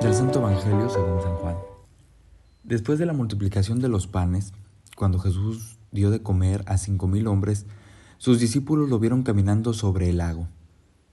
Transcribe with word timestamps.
Del 0.00 0.14
Santo 0.14 0.38
Evangelio 0.38 0.88
según 0.88 1.20
San 1.20 1.36
Juan. 1.36 1.56
Después 2.64 2.98
de 2.98 3.04
la 3.04 3.12
multiplicación 3.12 3.80
de 3.80 3.90
los 3.90 4.06
panes, 4.06 4.54
cuando 4.96 5.18
Jesús 5.18 5.76
dio 5.92 6.10
de 6.10 6.22
comer 6.22 6.64
a 6.66 6.78
cinco 6.78 7.08
mil 7.08 7.26
hombres, 7.26 7.66
sus 8.16 8.40
discípulos 8.40 8.88
lo 8.88 8.98
vieron 8.98 9.22
caminando 9.22 9.74
sobre 9.74 10.08
el 10.08 10.16
lago. 10.16 10.48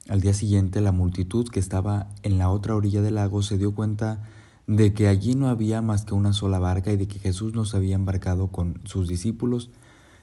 Al 0.08 0.22
día 0.22 0.34
siguiente, 0.34 0.80
la 0.80 0.94
multitud 0.94 1.50
que 1.50 1.60
estaba 1.60 2.08
en 2.22 2.38
la 2.38 2.50
otra 2.50 2.74
orilla 2.78 3.02
del 3.02 3.16
lago 3.16 3.42
se 3.42 3.58
dio 3.58 3.76
cuenta 3.76 4.24
de 4.66 4.94
que 4.94 5.10
allí 5.10 5.36
no 5.36 5.50
había 5.50 5.82
más 5.82 6.06
que 6.06 6.14
una 6.14 6.32
sola 6.32 6.60
barca 6.60 6.94
y 6.94 6.96
de 6.96 7.10
que 7.10 7.20
Jesús 7.20 7.54
no 7.54 7.66
se 7.66 7.76
había 7.76 7.96
embarcado 7.96 8.48
con 8.48 8.80
sus 8.86 9.10
discípulos, 9.10 9.72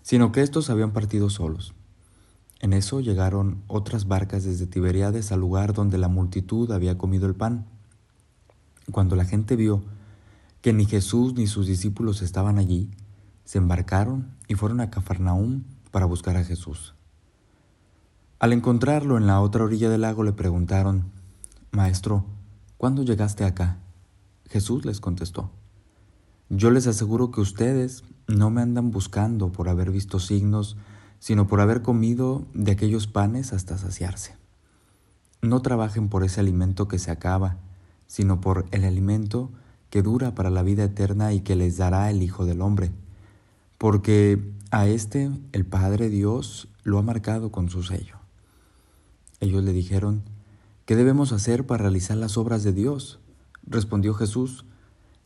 sino 0.01 0.32
que 0.32 0.41
éstos 0.41 0.71
habían 0.71 0.95
partido 0.95 1.29
solos. 1.29 1.75
En 2.61 2.74
eso 2.74 3.00
llegaron 3.00 3.62
otras 3.66 4.07
barcas 4.07 4.44
desde 4.44 4.66
Tiberiades 4.66 5.32
al 5.32 5.40
lugar 5.40 5.72
donde 5.72 5.96
la 5.96 6.08
multitud 6.08 6.71
había 6.72 6.98
comido 6.98 7.26
el 7.26 7.35
pan. 7.35 7.66
Cuando 8.93 9.16
la 9.16 9.25
gente 9.25 9.57
vio 9.57 9.82
que 10.61 10.75
ni 10.75 10.85
Jesús 10.85 11.35
ni 11.35 11.46
sus 11.46 11.66
discípulos 11.66 12.21
estaban 12.21 12.58
allí, 12.58 12.90
se 13.44 13.58
embarcaron 13.58 14.36
y 14.46 14.54
fueron 14.54 14.80
a 14.80 14.90
Cafarnaúm 14.90 15.64
para 15.90 16.04
buscar 16.04 16.36
a 16.36 16.44
Jesús. 16.44 16.94
Al 18.38 18.52
encontrarlo 18.52 19.16
en 19.16 19.27
la 19.27 19.40
otra 19.40 19.64
orilla 19.64 19.88
del 19.88 20.02
lago 20.02 20.22
le 20.22 20.32
preguntaron, 20.32 21.11
Maestro, 21.72 22.27
¿cuándo 22.77 23.02
llegaste 23.02 23.44
acá? 23.44 23.79
Jesús 24.49 24.85
les 24.85 25.00
contestó, 25.00 25.50
Yo 26.49 26.71
les 26.71 26.86
aseguro 26.86 27.30
que 27.30 27.40
ustedes 27.40 28.04
no 28.27 28.50
me 28.50 28.61
andan 28.61 28.90
buscando 28.90 29.50
por 29.50 29.68
haber 29.68 29.90
visto 29.90 30.18
signos, 30.18 30.77
sino 31.20 31.46
por 31.46 31.60
haber 31.60 31.82
comido 31.82 32.47
de 32.55 32.72
aquellos 32.72 33.06
panes 33.06 33.52
hasta 33.52 33.78
saciarse. 33.78 34.34
No 35.42 35.62
trabajen 35.62 36.08
por 36.08 36.24
ese 36.24 36.40
alimento 36.40 36.88
que 36.88 36.98
se 36.98 37.12
acaba, 37.12 37.58
sino 38.06 38.40
por 38.40 38.66
el 38.72 38.84
alimento 38.84 39.52
que 39.90 40.02
dura 40.02 40.34
para 40.34 40.50
la 40.50 40.62
vida 40.62 40.84
eterna 40.84 41.32
y 41.32 41.40
que 41.40 41.56
les 41.56 41.77
dará 41.77 42.10
el 42.10 42.22
Hijo 42.22 42.46
del 42.46 42.62
Hombre, 42.62 42.90
porque 43.78 44.52
a 44.70 44.86
éste 44.86 45.30
el 45.52 45.66
Padre 45.66 46.08
Dios 46.08 46.68
lo 46.82 46.98
ha 46.98 47.02
marcado 47.02 47.52
con 47.52 47.68
su 47.68 47.82
sello. 47.82 48.16
Ellos 49.40 49.62
le 49.62 49.72
dijeron, 49.72 50.22
¿qué 50.86 50.96
debemos 50.96 51.32
hacer 51.32 51.66
para 51.66 51.82
realizar 51.82 52.16
las 52.16 52.36
obras 52.36 52.62
de 52.62 52.72
Dios? 52.72 53.20
Respondió 53.66 54.14
Jesús, 54.14 54.64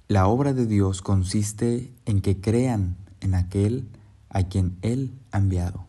la 0.08 0.26
obra 0.26 0.52
de 0.52 0.66
Dios 0.66 1.02
consiste 1.02 1.92
en 2.04 2.20
que 2.20 2.40
crean 2.40 2.96
en 3.20 3.34
aquel 3.34 3.88
a 4.34 4.42
quien 4.42 4.76
Él 4.82 5.12
ha 5.32 5.38
enviado. 5.38 5.86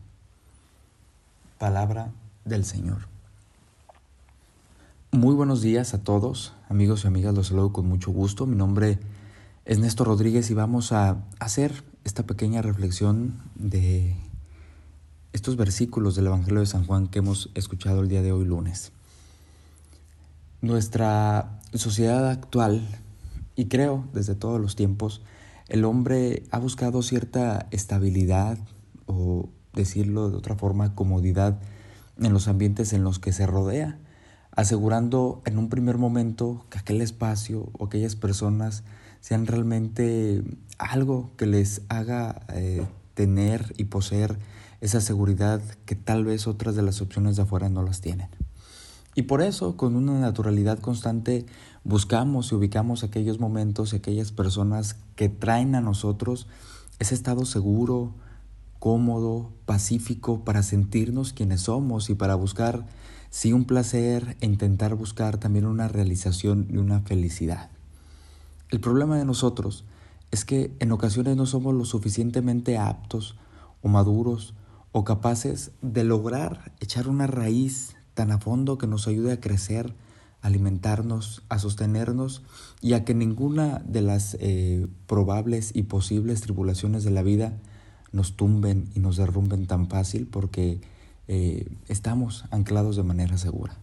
Palabra 1.58 2.12
del 2.44 2.64
Señor. 2.64 3.08
Muy 5.10 5.34
buenos 5.34 5.62
días 5.62 5.94
a 5.94 6.02
todos, 6.02 6.54
amigos 6.68 7.04
y 7.04 7.08
amigas, 7.08 7.34
los 7.34 7.48
saludo 7.48 7.72
con 7.72 7.86
mucho 7.88 8.12
gusto. 8.12 8.46
Mi 8.46 8.56
nombre 8.56 8.98
es 9.64 9.78
Néstor 9.78 10.06
Rodríguez 10.06 10.50
y 10.50 10.54
vamos 10.54 10.92
a 10.92 11.24
hacer 11.40 11.84
esta 12.04 12.24
pequeña 12.24 12.62
reflexión 12.62 13.34
de 13.56 14.16
estos 15.32 15.56
versículos 15.56 16.14
del 16.14 16.28
Evangelio 16.28 16.60
de 16.60 16.66
San 16.66 16.86
Juan 16.86 17.08
que 17.08 17.18
hemos 17.18 17.50
escuchado 17.54 18.00
el 18.00 18.08
día 18.08 18.22
de 18.22 18.30
hoy 18.30 18.44
lunes. 18.44 18.92
Nuestra 20.60 21.60
sociedad 21.74 22.30
actual, 22.30 22.86
y 23.56 23.66
creo 23.66 24.04
desde 24.12 24.36
todos 24.36 24.60
los 24.60 24.76
tiempos, 24.76 25.22
el 25.68 25.84
hombre 25.84 26.44
ha 26.50 26.58
buscado 26.58 27.02
cierta 27.02 27.66
estabilidad 27.70 28.58
o 29.06 29.48
decirlo 29.74 30.30
de 30.30 30.36
otra 30.36 30.56
forma, 30.56 30.94
comodidad 30.94 31.58
en 32.18 32.32
los 32.32 32.48
ambientes 32.48 32.92
en 32.92 33.04
los 33.04 33.18
que 33.18 33.32
se 33.32 33.46
rodea, 33.46 33.98
asegurando 34.52 35.42
en 35.44 35.58
un 35.58 35.68
primer 35.68 35.98
momento 35.98 36.64
que 36.70 36.78
aquel 36.78 37.02
espacio 37.02 37.70
o 37.78 37.86
aquellas 37.86 38.16
personas 38.16 38.84
sean 39.20 39.46
realmente 39.46 40.42
algo 40.78 41.32
que 41.36 41.46
les 41.46 41.82
haga 41.88 42.46
eh, 42.52 42.86
tener 43.14 43.74
y 43.76 43.84
poseer 43.84 44.38
esa 44.80 45.00
seguridad 45.00 45.60
que 45.84 45.94
tal 45.94 46.24
vez 46.24 46.46
otras 46.46 46.76
de 46.76 46.82
las 46.82 47.00
opciones 47.00 47.36
de 47.36 47.42
afuera 47.42 47.68
no 47.68 47.82
las 47.82 48.00
tienen. 48.00 48.28
Y 49.16 49.22
por 49.22 49.40
eso, 49.40 49.78
con 49.78 49.96
una 49.96 50.20
naturalidad 50.20 50.78
constante, 50.78 51.46
buscamos 51.84 52.52
y 52.52 52.54
ubicamos 52.54 53.02
aquellos 53.02 53.40
momentos 53.40 53.92
y 53.92 53.96
aquellas 53.96 54.30
personas 54.30 54.96
que 55.16 55.30
traen 55.30 55.74
a 55.74 55.80
nosotros 55.80 56.46
ese 56.98 57.14
estado 57.14 57.46
seguro, 57.46 58.12
cómodo, 58.78 59.52
pacífico 59.64 60.44
para 60.44 60.62
sentirnos 60.62 61.32
quienes 61.32 61.62
somos 61.62 62.10
y 62.10 62.14
para 62.14 62.34
buscar, 62.34 62.86
sí, 63.30 63.54
un 63.54 63.64
placer 63.64 64.36
e 64.42 64.46
intentar 64.46 64.94
buscar 64.94 65.38
también 65.38 65.64
una 65.64 65.88
realización 65.88 66.66
y 66.68 66.76
una 66.76 67.00
felicidad. 67.00 67.70
El 68.68 68.80
problema 68.80 69.16
de 69.16 69.24
nosotros 69.24 69.86
es 70.30 70.44
que 70.44 70.76
en 70.78 70.92
ocasiones 70.92 71.38
no 71.38 71.46
somos 71.46 71.74
lo 71.74 71.86
suficientemente 71.86 72.76
aptos 72.76 73.36
o 73.80 73.88
maduros 73.88 74.52
o 74.92 75.04
capaces 75.04 75.70
de 75.80 76.04
lograr 76.04 76.74
echar 76.80 77.08
una 77.08 77.26
raíz 77.26 77.95
tan 78.16 78.32
a 78.32 78.38
fondo 78.38 78.78
que 78.78 78.86
nos 78.86 79.06
ayude 79.06 79.30
a 79.30 79.40
crecer, 79.40 79.94
a 80.40 80.46
alimentarnos, 80.46 81.42
a 81.50 81.58
sostenernos 81.58 82.42
y 82.80 82.94
a 82.94 83.04
que 83.04 83.14
ninguna 83.14 83.82
de 83.84 84.00
las 84.00 84.38
eh, 84.40 84.88
probables 85.06 85.70
y 85.74 85.82
posibles 85.82 86.40
tribulaciones 86.40 87.04
de 87.04 87.10
la 87.10 87.22
vida 87.22 87.52
nos 88.12 88.34
tumben 88.34 88.88
y 88.94 89.00
nos 89.00 89.18
derrumben 89.18 89.66
tan 89.66 89.88
fácil 89.88 90.26
porque 90.26 90.80
eh, 91.28 91.68
estamos 91.88 92.46
anclados 92.50 92.96
de 92.96 93.02
manera 93.02 93.36
segura. 93.36 93.76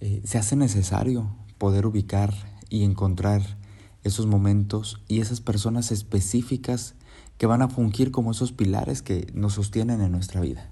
Eh, 0.00 0.20
se 0.24 0.36
hace 0.36 0.54
necesario 0.54 1.30
poder 1.56 1.86
ubicar 1.86 2.34
y 2.68 2.84
encontrar 2.84 3.42
esos 4.04 4.26
momentos 4.26 5.00
y 5.08 5.20
esas 5.20 5.40
personas 5.40 5.92
específicas 5.92 6.94
que 7.38 7.46
van 7.46 7.62
a 7.62 7.68
fungir 7.68 8.10
como 8.10 8.32
esos 8.32 8.52
pilares 8.52 9.00
que 9.00 9.30
nos 9.32 9.54
sostienen 9.54 10.02
en 10.02 10.12
nuestra 10.12 10.42
vida. 10.42 10.70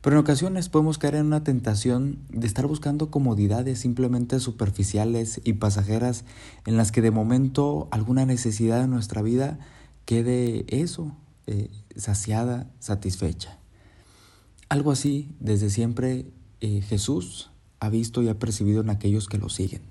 Pero 0.00 0.16
en 0.16 0.20
ocasiones 0.20 0.70
podemos 0.70 0.96
caer 0.96 1.16
en 1.16 1.26
una 1.26 1.44
tentación 1.44 2.18
de 2.30 2.46
estar 2.46 2.66
buscando 2.66 3.10
comodidades 3.10 3.80
simplemente 3.80 4.40
superficiales 4.40 5.40
y 5.44 5.54
pasajeras 5.54 6.24
en 6.64 6.76
las 6.78 6.90
que 6.90 7.02
de 7.02 7.10
momento 7.10 7.88
alguna 7.90 8.24
necesidad 8.24 8.80
de 8.80 8.88
nuestra 8.88 9.20
vida 9.20 9.58
quede 10.06 10.64
eso, 10.68 11.14
eh, 11.46 11.68
saciada, 11.96 12.70
satisfecha. 12.78 13.58
Algo 14.70 14.90
así 14.90 15.34
desde 15.38 15.68
siempre 15.68 16.26
eh, 16.60 16.80
Jesús 16.80 17.50
ha 17.78 17.90
visto 17.90 18.22
y 18.22 18.28
ha 18.28 18.38
percibido 18.38 18.80
en 18.80 18.90
aquellos 18.90 19.28
que 19.28 19.38
lo 19.38 19.50
siguen. 19.50 19.82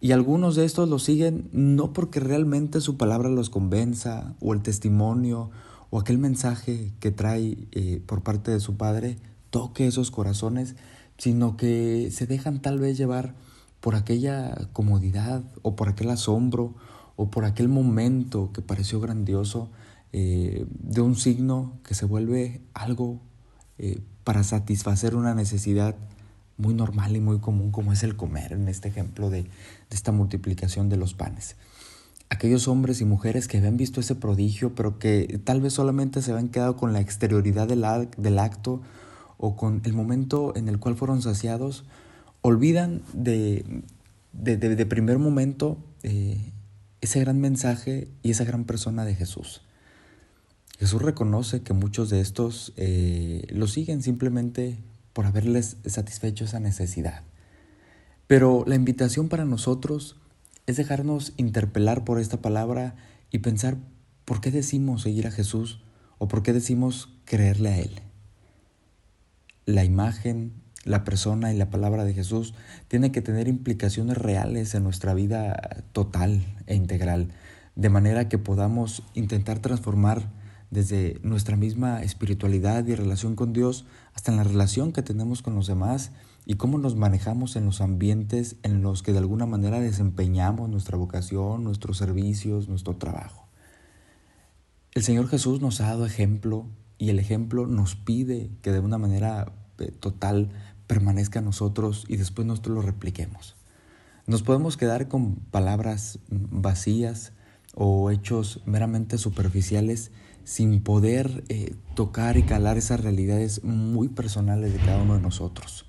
Y 0.00 0.12
algunos 0.12 0.56
de 0.56 0.64
estos 0.64 0.88
lo 0.88 0.98
siguen 0.98 1.48
no 1.52 1.92
porque 1.92 2.20
realmente 2.20 2.80
su 2.80 2.96
palabra 2.96 3.28
los 3.28 3.48
convenza 3.48 4.34
o 4.40 4.52
el 4.52 4.60
testimonio 4.60 5.50
o 5.92 6.00
aquel 6.00 6.16
mensaje 6.16 6.90
que 7.00 7.10
trae 7.10 7.68
eh, 7.72 8.00
por 8.06 8.22
parte 8.22 8.50
de 8.50 8.60
su 8.60 8.78
Padre 8.78 9.18
toque 9.50 9.86
esos 9.86 10.10
corazones, 10.10 10.74
sino 11.18 11.58
que 11.58 12.08
se 12.10 12.26
dejan 12.26 12.62
tal 12.62 12.78
vez 12.78 12.96
llevar 12.96 13.34
por 13.80 13.94
aquella 13.94 14.56
comodidad 14.72 15.44
o 15.60 15.76
por 15.76 15.90
aquel 15.90 16.08
asombro 16.08 16.74
o 17.16 17.30
por 17.30 17.44
aquel 17.44 17.68
momento 17.68 18.52
que 18.54 18.62
pareció 18.62 19.00
grandioso 19.00 19.70
eh, 20.14 20.64
de 20.70 21.02
un 21.02 21.14
signo 21.14 21.74
que 21.84 21.94
se 21.94 22.06
vuelve 22.06 22.62
algo 22.72 23.20
eh, 23.76 24.00
para 24.24 24.44
satisfacer 24.44 25.14
una 25.14 25.34
necesidad 25.34 25.94
muy 26.56 26.72
normal 26.72 27.14
y 27.16 27.20
muy 27.20 27.38
común 27.38 27.70
como 27.70 27.92
es 27.92 28.02
el 28.02 28.16
comer 28.16 28.54
en 28.54 28.66
este 28.68 28.88
ejemplo 28.88 29.28
de, 29.28 29.42
de 29.42 29.50
esta 29.90 30.10
multiplicación 30.10 30.88
de 30.88 30.96
los 30.96 31.12
panes 31.12 31.56
aquellos 32.32 32.66
hombres 32.66 33.02
y 33.02 33.04
mujeres 33.04 33.46
que 33.46 33.58
habían 33.58 33.76
visto 33.76 34.00
ese 34.00 34.14
prodigio, 34.14 34.74
pero 34.74 34.98
que 34.98 35.38
tal 35.44 35.60
vez 35.60 35.74
solamente 35.74 36.22
se 36.22 36.32
habían 36.32 36.48
quedado 36.48 36.78
con 36.78 36.94
la 36.94 37.00
exterioridad 37.00 37.68
del, 37.68 37.84
del 38.16 38.38
acto 38.38 38.80
o 39.36 39.54
con 39.54 39.82
el 39.84 39.92
momento 39.92 40.56
en 40.56 40.66
el 40.66 40.78
cual 40.78 40.96
fueron 40.96 41.20
saciados, 41.20 41.84
olvidan 42.40 43.02
de, 43.12 43.82
de, 44.32 44.86
primer 44.86 45.18
momento 45.18 45.76
eh, 46.04 46.52
ese 47.02 47.20
gran 47.20 47.38
mensaje 47.38 48.08
y 48.22 48.30
esa 48.30 48.44
gran 48.44 48.64
persona 48.64 49.04
de 49.04 49.14
Jesús. 49.14 49.60
Jesús 50.78 51.02
reconoce 51.02 51.60
que 51.60 51.74
muchos 51.74 52.08
de 52.08 52.22
estos 52.22 52.72
eh, 52.78 53.44
lo 53.50 53.66
siguen 53.66 54.02
simplemente 54.02 54.78
por 55.12 55.26
haberles 55.26 55.76
satisfecho 55.84 56.46
esa 56.46 56.60
necesidad. 56.60 57.24
Pero 58.26 58.64
la 58.66 58.74
invitación 58.74 59.28
para 59.28 59.44
nosotros 59.44 60.16
es 60.66 60.76
dejarnos 60.76 61.32
interpelar 61.36 62.04
por 62.04 62.18
esta 62.20 62.40
palabra 62.40 62.94
y 63.30 63.38
pensar 63.38 63.76
por 64.24 64.40
qué 64.40 64.50
decimos 64.50 65.02
seguir 65.02 65.26
a 65.26 65.32
Jesús 65.32 65.80
o 66.18 66.28
por 66.28 66.42
qué 66.42 66.52
decimos 66.52 67.08
creerle 67.24 67.68
a 67.70 67.78
Él. 67.78 68.00
La 69.66 69.84
imagen, 69.84 70.52
la 70.84 71.04
persona 71.04 71.52
y 71.52 71.56
la 71.56 71.70
palabra 71.70 72.04
de 72.04 72.14
Jesús 72.14 72.54
tiene 72.88 73.12
que 73.12 73.22
tener 73.22 73.48
implicaciones 73.48 74.18
reales 74.18 74.74
en 74.74 74.84
nuestra 74.84 75.14
vida 75.14 75.84
total 75.92 76.42
e 76.66 76.74
integral, 76.74 77.32
de 77.74 77.88
manera 77.88 78.28
que 78.28 78.38
podamos 78.38 79.02
intentar 79.14 79.58
transformar 79.60 80.30
desde 80.70 81.20
nuestra 81.22 81.56
misma 81.56 82.02
espiritualidad 82.02 82.86
y 82.86 82.94
relación 82.94 83.36
con 83.36 83.52
Dios 83.52 83.84
hasta 84.14 84.30
en 84.32 84.38
la 84.38 84.44
relación 84.44 84.92
que 84.92 85.02
tenemos 85.02 85.42
con 85.42 85.54
los 85.54 85.66
demás 85.66 86.12
y 86.44 86.54
cómo 86.54 86.78
nos 86.78 86.96
manejamos 86.96 87.56
en 87.56 87.64
los 87.64 87.80
ambientes 87.80 88.56
en 88.62 88.82
los 88.82 89.02
que 89.02 89.12
de 89.12 89.18
alguna 89.18 89.46
manera 89.46 89.80
desempeñamos 89.80 90.68
nuestra 90.68 90.96
vocación, 90.96 91.64
nuestros 91.64 91.98
servicios, 91.98 92.68
nuestro 92.68 92.96
trabajo. 92.96 93.46
El 94.92 95.02
Señor 95.02 95.28
Jesús 95.28 95.60
nos 95.60 95.80
ha 95.80 95.86
dado 95.86 96.04
ejemplo 96.04 96.66
y 96.98 97.10
el 97.10 97.18
ejemplo 97.18 97.66
nos 97.66 97.94
pide 97.94 98.50
que 98.60 98.72
de 98.72 98.80
una 98.80 98.98
manera 98.98 99.52
eh, 99.78 99.90
total 99.90 100.50
permanezca 100.86 101.38
en 101.38 101.46
nosotros 101.46 102.04
y 102.08 102.16
después 102.16 102.46
nosotros 102.46 102.76
lo 102.76 102.82
repliquemos. 102.82 103.56
Nos 104.26 104.42
podemos 104.42 104.76
quedar 104.76 105.08
con 105.08 105.36
palabras 105.36 106.18
vacías 106.28 107.32
o 107.74 108.10
hechos 108.10 108.60
meramente 108.66 109.18
superficiales 109.18 110.10
sin 110.44 110.82
poder 110.82 111.44
eh, 111.48 111.74
tocar 111.94 112.36
y 112.36 112.42
calar 112.42 112.76
esas 112.76 113.00
realidades 113.00 113.64
muy 113.64 114.08
personales 114.08 114.72
de 114.72 114.78
cada 114.80 115.02
uno 115.02 115.14
de 115.14 115.22
nosotros. 115.22 115.86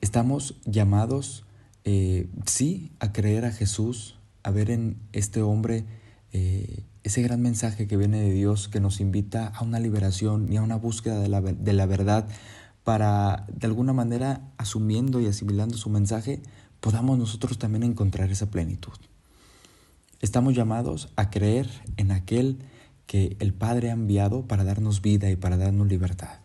Estamos 0.00 0.54
llamados, 0.64 1.44
eh, 1.84 2.28
sí, 2.46 2.92
a 3.00 3.12
creer 3.12 3.44
a 3.44 3.52
Jesús, 3.52 4.16
a 4.42 4.50
ver 4.50 4.70
en 4.70 4.96
este 5.12 5.42
hombre 5.42 5.84
eh, 6.32 6.84
ese 7.02 7.22
gran 7.22 7.40
mensaje 7.40 7.86
que 7.86 7.96
viene 7.96 8.20
de 8.20 8.32
Dios 8.32 8.68
que 8.68 8.80
nos 8.80 9.00
invita 9.00 9.48
a 9.48 9.64
una 9.64 9.80
liberación 9.80 10.52
y 10.52 10.56
a 10.56 10.62
una 10.62 10.76
búsqueda 10.76 11.20
de 11.20 11.28
la, 11.28 11.40
de 11.40 11.72
la 11.72 11.86
verdad 11.86 12.28
para, 12.84 13.46
de 13.52 13.66
alguna 13.66 13.92
manera, 13.92 14.40
asumiendo 14.56 15.20
y 15.20 15.26
asimilando 15.26 15.76
su 15.76 15.90
mensaje, 15.90 16.40
podamos 16.80 17.18
nosotros 17.18 17.58
también 17.58 17.82
encontrar 17.82 18.30
esa 18.30 18.50
plenitud. 18.50 18.94
Estamos 20.20 20.54
llamados 20.54 21.08
a 21.16 21.30
creer 21.30 21.68
en 21.96 22.12
aquel 22.12 22.58
que 23.06 23.36
el 23.40 23.52
Padre 23.52 23.90
ha 23.90 23.94
enviado 23.94 24.42
para 24.46 24.64
darnos 24.64 25.02
vida 25.02 25.30
y 25.30 25.36
para 25.36 25.56
darnos 25.56 25.88
libertad. 25.88 26.38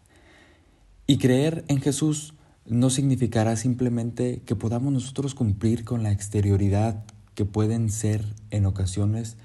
Y 1.08 1.18
creer 1.18 1.66
en 1.68 1.82
Jesús 1.82 2.34
no 2.66 2.90
significará 2.90 3.56
simplemente 3.56 4.42
que 4.46 4.56
podamos 4.56 4.94
nosotros 4.94 5.36
cumplir 5.36 5.84
con 5.84 6.04
la 6.04 6.12
exterioridad 6.12 7.04
que 7.36 7.46
pueden 7.46 7.90
ser 7.90 8.26
en 8.52 8.66
ocasiones 8.66 9.38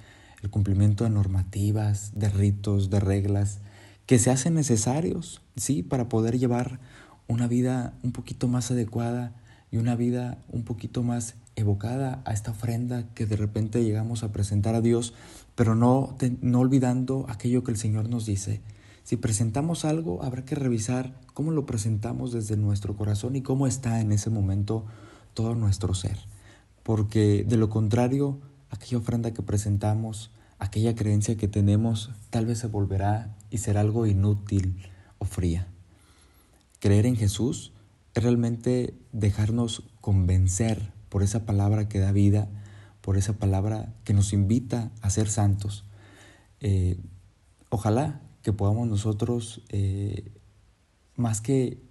el 0.43 0.51
cumplimiento 0.51 1.05
de 1.05 1.11
normativas, 1.11 2.13
de 2.15 2.29
ritos, 2.29 2.91
de 2.91 3.01
reglas, 3.01 3.59
que 4.07 4.19
se 4.19 4.31
hacen 4.31 4.55
necesarios, 4.55 5.43
sí, 5.57 5.83
para 5.83 6.09
poder 6.09 6.39
llevar 6.39 6.79
una 7.27 7.47
vida 7.47 7.95
un 8.03 8.13
poquito 8.13 8.49
más 8.49 8.71
adecuada 8.71 9.35
y 9.71 9.77
una 9.77 9.97
vida 9.97 10.39
un 10.49 10.63
poquito 10.63 11.03
más 11.03 11.35
evocada 11.57 12.23
a 12.25 12.33
esta 12.33 12.53
ofrenda 12.53 13.13
que 13.15 13.27
de 13.27 13.37
repente 13.37 13.83
llegamos 13.83 14.23
a 14.23 14.33
presentar 14.33 14.75
a 14.75 14.81
Dios, 14.81 15.13
pero 15.57 15.75
no, 15.75 16.17
no 16.41 16.61
olvidando 16.61 17.27
aquello 17.29 17.65
que 17.65 17.73
el 17.73 17.77
Señor 17.77 18.09
nos 18.09 18.27
dice, 18.27 18.63
si 19.09 19.17
presentamos 19.17 19.87
algo, 19.87 20.23
habrá 20.23 20.45
que 20.45 20.55
revisar 20.55 21.19
cómo 21.33 21.51
lo 21.51 21.65
presentamos 21.65 22.31
desde 22.31 22.59
nuestro 22.59 22.95
corazón 22.95 23.37
y 23.37 23.41
cómo 23.41 23.67
está 23.67 24.03
en 24.03 24.13
ese 24.13 24.29
momento 24.29 24.85
todo 25.33 25.55
nuestro 25.55 25.95
ser. 25.95 26.19
Porque 26.83 27.43
de 27.49 27.57
lo 27.57 27.71
contrario, 27.71 28.39
aquella 28.69 28.99
ofrenda 28.99 29.33
que 29.33 29.41
presentamos, 29.41 30.31
aquella 30.59 30.95
creencia 30.95 31.39
que 31.39 31.49
tenemos, 31.49 32.11
tal 32.29 32.45
vez 32.45 32.59
se 32.59 32.67
volverá 32.67 33.35
y 33.49 33.57
será 33.57 33.81
algo 33.81 34.05
inútil 34.05 34.77
o 35.17 35.25
fría. 35.25 35.69
Creer 36.79 37.07
en 37.07 37.17
Jesús 37.17 37.73
es 38.13 38.23
realmente 38.23 38.95
dejarnos 39.13 39.85
convencer 40.03 40.93
por 41.09 41.23
esa 41.23 41.47
palabra 41.47 41.89
que 41.89 41.99
da 41.99 42.13
vida, 42.13 42.51
por 43.01 43.17
esa 43.17 43.39
palabra 43.39 43.91
que 44.05 44.13
nos 44.13 44.35
invita 44.35 44.91
a 45.01 45.09
ser 45.09 45.31
santos. 45.31 45.87
Eh, 46.61 47.01
ojalá 47.71 48.21
que 48.49 48.55
podamos 48.55 48.89
nosotros, 48.89 49.61
eh, 49.69 50.33
más 51.17 51.43
que 51.43 51.83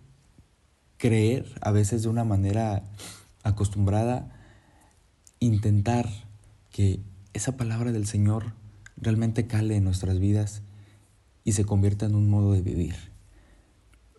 creer 0.98 1.46
a 1.62 1.70
veces 1.70 2.02
de 2.02 2.10
una 2.10 2.24
manera 2.24 2.82
acostumbrada, 3.44 4.36
intentar 5.40 6.10
que 6.72 7.00
esa 7.34 7.58
palabra 7.58 7.92
del 7.92 8.08
Señor 8.08 8.56
realmente 8.96 9.46
cale 9.46 9.76
en 9.76 9.84
nuestras 9.84 10.18
vidas 10.18 10.64
y 11.44 11.52
se 11.52 11.64
convierta 11.64 12.08
en 12.08 12.16
un 12.16 12.28
modo 12.28 12.54
de 12.54 12.64
vivir. 12.64 12.96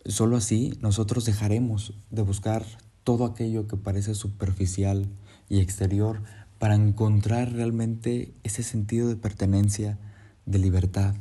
Solo 0.05 0.37
así 0.37 0.71
nosotros 0.79 1.25
dejaremos 1.25 1.93
de 2.09 2.21
buscar 2.21 2.65
todo 3.03 3.25
aquello 3.25 3.67
que 3.67 3.75
parece 3.75 4.15
superficial 4.15 5.09
y 5.49 5.59
exterior 5.59 6.21
para 6.57 6.75
encontrar 6.75 7.51
realmente 7.51 8.33
ese 8.43 8.63
sentido 8.63 9.09
de 9.09 9.17
pertenencia, 9.17 9.99
de 10.45 10.59
libertad, 10.59 11.15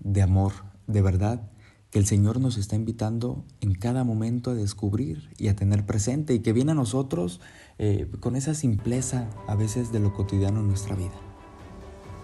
de 0.00 0.22
amor, 0.22 0.52
de 0.86 1.02
verdad, 1.02 1.50
que 1.90 1.98
el 1.98 2.06
Señor 2.06 2.40
nos 2.40 2.56
está 2.56 2.76
invitando 2.76 3.44
en 3.60 3.74
cada 3.74 4.04
momento 4.04 4.52
a 4.52 4.54
descubrir 4.54 5.30
y 5.38 5.48
a 5.48 5.56
tener 5.56 5.84
presente 5.86 6.34
y 6.34 6.40
que 6.40 6.52
viene 6.52 6.72
a 6.72 6.76
nosotros 6.76 7.40
eh, 7.78 8.08
con 8.20 8.36
esa 8.36 8.54
simpleza 8.54 9.28
a 9.48 9.56
veces 9.56 9.92
de 9.92 10.00
lo 10.00 10.12
cotidiano 10.12 10.60
en 10.60 10.68
nuestra 10.68 10.94
vida. 10.94 11.18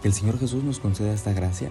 Que 0.01 0.09
el 0.09 0.15
Señor 0.15 0.39
Jesús 0.39 0.63
nos 0.63 0.79
conceda 0.79 1.13
esta 1.13 1.33
gracia 1.33 1.71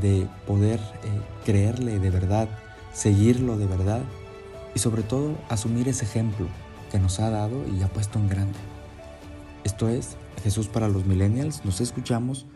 de 0.00 0.26
poder 0.46 0.80
eh, 0.80 1.20
creerle 1.44 1.98
de 1.98 2.10
verdad, 2.10 2.48
seguirlo 2.92 3.58
de 3.58 3.66
verdad 3.66 4.02
y 4.74 4.78
sobre 4.78 5.02
todo 5.02 5.36
asumir 5.48 5.88
ese 5.88 6.04
ejemplo 6.04 6.46
que 6.90 6.98
nos 6.98 7.20
ha 7.20 7.30
dado 7.30 7.66
y 7.68 7.82
ha 7.82 7.88
puesto 7.88 8.18
en 8.18 8.28
grande. 8.28 8.58
Esto 9.64 9.88
es 9.88 10.16
Jesús 10.42 10.68
para 10.68 10.88
los 10.88 11.04
millennials. 11.04 11.64
Nos 11.64 11.80
escuchamos. 11.80 12.46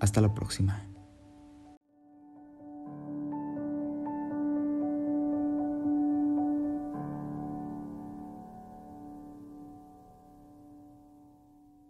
Hasta 0.00 0.20
la 0.20 0.34
próxima. 0.34 0.91